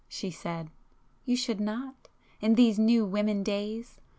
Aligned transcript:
she 0.09 0.31
said—"You 0.31 1.35
should 1.35 1.59
not,—in 1.59 2.55
these 2.55 2.79
'new 2.79 3.05
women' 3.05 3.43
days! 3.43 3.99